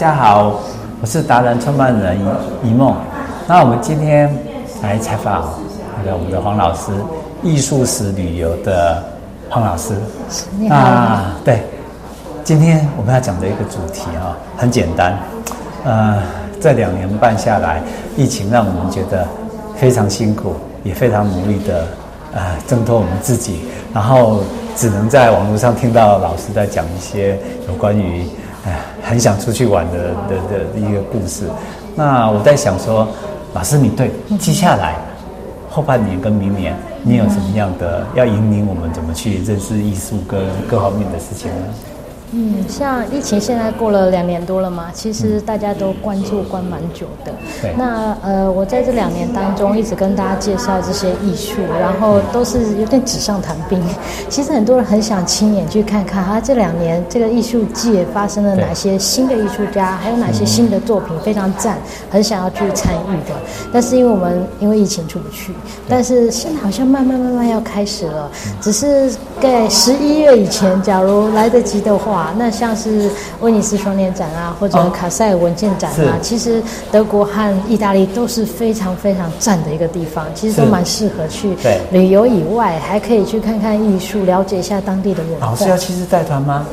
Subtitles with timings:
[0.00, 0.58] 家好，
[1.02, 2.18] 我是达人创办人
[2.64, 2.96] 一梦。
[3.46, 4.34] 那我们今天
[4.82, 5.52] 来采访
[5.98, 6.90] 那个我们的黄老师，
[7.42, 9.04] 艺术史旅游的
[9.50, 9.92] 黄老师。
[10.58, 10.76] 你好。
[10.76, 11.62] 啊，对，
[12.42, 15.18] 今天我们要讲的一个主题啊，很简单。
[15.84, 16.22] 呃，
[16.62, 17.82] 这两年半下来，
[18.16, 19.28] 疫情让我们觉得
[19.76, 21.86] 非常辛苦，也非常努力的
[22.32, 24.40] 呃挣脱我们自己，然后
[24.74, 27.38] 只能在网络上听到老师在讲一些
[27.68, 28.24] 有关于。
[28.66, 29.98] 哎，很想出去玩的
[30.28, 31.48] 的的，的一个故事。
[31.94, 33.08] 那我在想说，
[33.54, 34.96] 老师，你对接下来
[35.70, 41.66] 后半年跟明年，你有什么样的要引领我们怎么去认识艺术跟各方面的事情呢？
[42.32, 47.32] 嗯，像疫情现在过了两年多了嘛，其实大家都关注关蛮久的。
[47.60, 47.74] 对。
[47.76, 53.82] 那呃，我在这两年当中一直跟大家介绍这些艺术，然后都是有点纸上谈兵。
[54.30, 61.78] 其实很多人很想亲眼去看看啊，这两年这个艺术界发生了哪些新的艺术家，还有哪些新的作品非常赞，
[62.10, 63.34] 很想要去参与的。
[63.72, 65.52] 但是因为我们因为疫情出不去，
[65.88, 72.19] 但是现在好像慢慢慢慢要开始了，只是在十一月以前，假如来得及的话。
[72.36, 81.56] 那像是威尼斯双年展啊，或者卡塞尔文件展啊，其实德国和意大利都是非常非常赞的一个地方，其实都蛮适合去
[81.90, 85.46] 旅游以外，还可以去看看艺术，了解一下当地的文化。
[85.46, 86.66] 老师要亲自带团吗？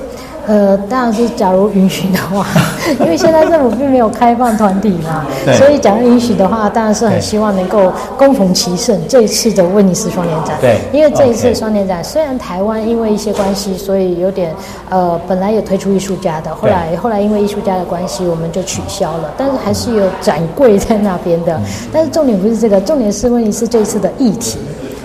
[0.48, 2.48] 呃，当然是假如允许的话，
[3.02, 5.26] 因为现在政府并没有开放团体嘛，
[5.58, 10.58] 所以假如允许的话，当然是很希望能够共同齐胜这一次的威尼斯双年展。
[10.62, 14.56] 对，因为这一次双年展虽然台湾因为一些关系，所以有点
[14.90, 21.60] 呃，本来有推出艺术家的，后来后来因为艺术家的关系，我们就取消了，但是还是有展柜在那边的。
[21.92, 24.58] 但是重点不是这个，重点是威尼斯这一次的议题。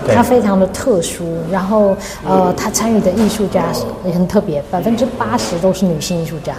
[0.07, 1.95] 他非常的特殊，然后
[2.27, 3.65] 呃，他参与的艺术家
[4.05, 6.53] 也很特别，百分之八十都是女性艺术家，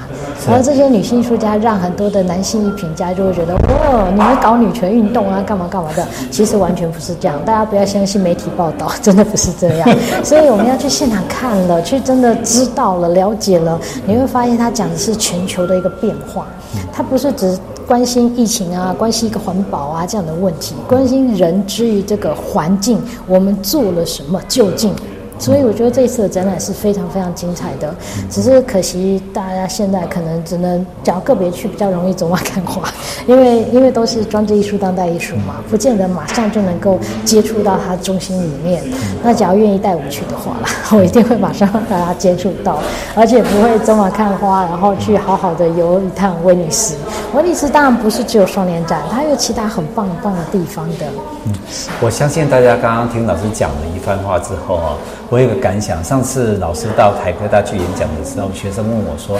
[0.47, 9.89] 然后这些女性艺术家让很多的男性艺评家就会觉得，哦，你们搞女权运动啊，干嘛干嘛的，其实完全不是这样，大家不要相信媒体报道， 真的不是这样，
[10.23, 16.47] 所以我们要去现场看了，去真的知道了、了解了，你会发现他讲的是全球的一个变化，
[16.93, 17.59] 他不是只。
[17.87, 24.41] 关心疫情啊，关心一个环保啊这样的问题，关心人之于这个环境，我们做了什么？
[24.49, 24.93] 究竟？
[25.39, 27.95] 所以我觉得这一次的展览是非常非常精彩的，
[28.31, 32.89] 只是可惜大家现在可能只能讲个别去比较容易走马看花，
[33.27, 38.83] 因为因为都是装置艺术、当代艺术嘛，不见得马上就能够接触到它中心里面。
[39.23, 42.79] 那假如愿意带我去的话啦，我一定会马上让大家接触到，
[43.15, 46.95] 而且不会走马看花，然后去好好的游一趟威尼斯。
[47.35, 51.07] 威尼斯当然不是只有双年展，它有其他很棒很棒的地方的。
[51.47, 51.53] 嗯，
[52.01, 54.97] 我相信大家刚刚听老师讲了一番话之后啊。
[55.35, 59.37] 我有个感想，上次老师到台科大去演讲的时候，学生问我说：“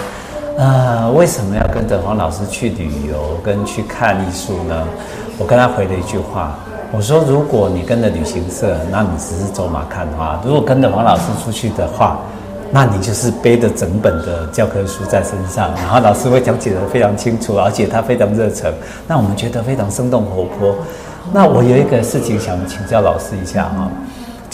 [0.59, 4.85] 呃，为什么要跟着黄老师去旅游跟去看艺术呢？”
[5.39, 6.59] 我跟他回了一句话，
[6.91, 12.19] 我说：“如果你跟着旅行社，那你只是走马看花；如果跟着黄老师出去的话，
[12.71, 18.69] 那你就是背着整本的教科书在身上，然后老师会讲解得非常清楚，而且他非常热忱，
[19.07, 20.75] 那我们觉得非常生动活泼。
[21.31, 23.89] 那我有一个事情想请教老师一下哈。”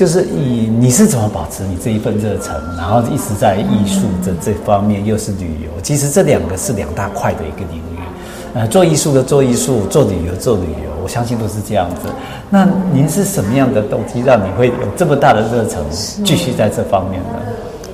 [0.01, 7.99] 就是以你是怎么保持你这一份热忱，然后一直在艺术的这方面，又是旅游，其实这两个是两大块的一个领域。
[8.55, 12.09] 呃，做艺术的做艺术，做旅游做旅游，我相信都是这样子。
[12.49, 15.83] 那您是什么样的动机让你会有这么大的热忱，
[16.25, 17.35] 继续在这方面呢？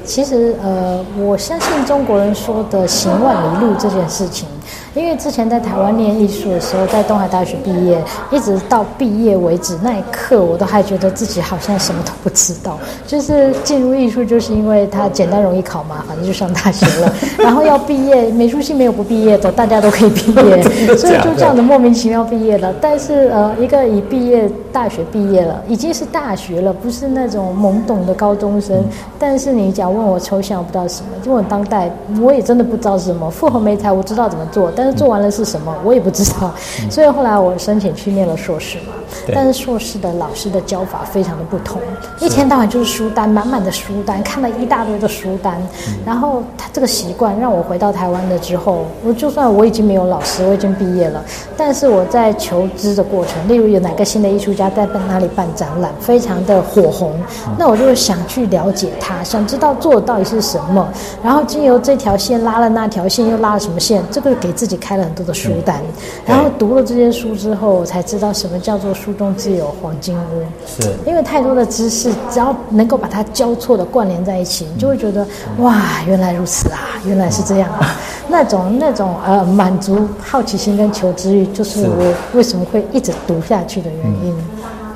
[0.06, 4.47] 其实，呃，我相信中国人说的“行万里路”这件事情。
[4.94, 12.77] 因为之前在台湾念艺术的时候，在东海大学毕业，一直到毕业为止那一刻，我都还觉得自己好像什么都不知道。
[13.06, 17.13] 就是进入艺术，就是因为它简单容易考嘛，反正就上大学了。
[17.38, 20.61] 然后要毕业，美术系没有不毕业的，大家都可以毕业，
[20.95, 22.73] 所以就这样的莫名其妙毕业了。
[22.81, 28.83] 但是呃，一个已毕业大学毕业了，已经是大学了，不是那种懵懂的高中生。
[29.19, 31.91] 但是你讲问我抽象，我不知道什么；就问当代，
[32.22, 33.29] 我也真的不知道是什么。
[33.29, 36.54] 复合媒材，我知道怎么做，但是做完了是什么，我也不知道，
[36.89, 38.94] 所以后来我申请去念了硕士嘛。
[39.33, 41.81] 但是硕士的老师的教法非常的不同，
[42.19, 45.62] 一天到晚就是书单，满满的书单，看了一大堆的书单。
[46.06, 51.24] 然后他这个习惯让我回到台湾了之后，我就算我已经没有老师，我已经毕业了，
[51.56, 57.13] 但是我在求知的过程，例如有哪个新的艺术家在哪里办展览，非常的火红，
[57.57, 60.88] 那我就想去了解他，想知道做的到底是什么，
[61.24, 65.94] 然后经由这条线拉了那条线，又拉了什么线，这个给给自己开了很多的书单，嗯、
[66.25, 70.41] 然后读了这些书之后，我才知道什么叫做书中自有黄金屋。
[70.65, 75.27] 是，因为太多的知识，只要能够把它交错的关联在一起，你就会觉得、
[75.57, 77.94] 嗯、哇，原来如此啊，原来是这样啊，
[78.29, 84.33] 那种那种呃满足好奇心跟求知欲，就是我为什么会一直读下去的原因。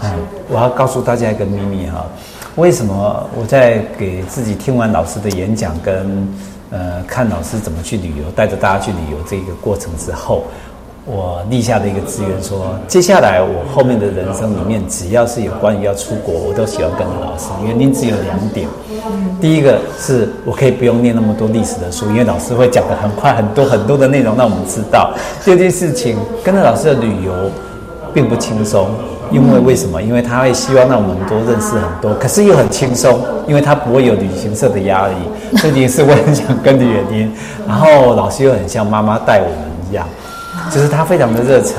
[0.01, 0.11] 嗯，
[0.47, 2.05] 我要告诉大家一个秘密哈，
[2.55, 6.25] 为什么我在给自己听完老师的演讲跟
[6.71, 10.43] 呃看老师怎么去旅游，带着大家去旅游这个过程之后，
[11.05, 17.45] 我立下的一个志愿说，接下来我后面的人生里面，只要是有关于要出国，我都喜欢跟着老师。
[17.65, 18.67] 原因只有两点，
[19.41, 25.13] 第一个是我可以不用念那么多历史的书，因为老师会讲得很快，很多很多的内容让我们知道。
[25.43, 27.33] 第二件事情，跟着老师的旅游
[28.13, 28.91] 并不轻松。
[29.31, 30.01] 因为为什么？
[30.01, 35.13] 因为他会希望让我们多认识很多，可是又很轻松，因为他不会有旅行社的压力，
[35.57, 37.31] 这也是我很想跟的原因。
[37.67, 39.57] 然后老师又很像妈妈带我们
[39.89, 40.05] 一样，
[40.69, 41.75] 就是他非常的热诚，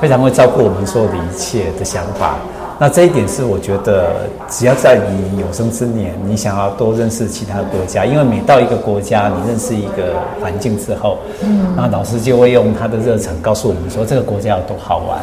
[0.00, 2.36] 非常会照顾我们所有的一切的想法。
[2.78, 15.20] 那这一点是我觉得，只要在你有生之年，你想要多认识其他的国家，因为每到一个国家，你认识一个环境之后，嗯，那老师就会用他的热忱告诉我们说，这个国家有多好玩，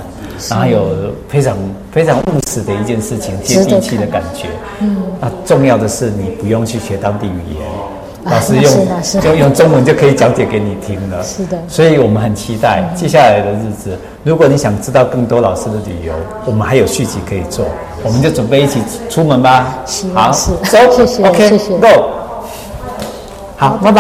[0.50, 1.58] 然后有非常
[1.92, 4.48] 非常务实的一件事情，接地气的感觉，
[4.80, 7.68] 嗯，那重要的是你不用去学当地语言。
[8.30, 8.72] 老师用
[9.24, 13.98] 用用中文就可以讲解给你听了，是的，所以我们很期待接下来的日子。
[14.24, 16.14] 如果你想知道更多老师的旅游，
[16.46, 17.66] 我们还有续集可以做，
[18.04, 18.80] 我们就准备一起
[19.10, 19.76] 出门吧。
[20.14, 20.52] 好，走，
[20.96, 21.88] 谢谢，OK，Go，
[23.58, 23.90] 好，拜拜。